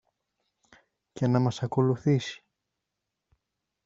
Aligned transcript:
και 1.11 1.27
να 1.27 1.39
μας 1.39 1.63
ακολουθήσει. 1.63 2.43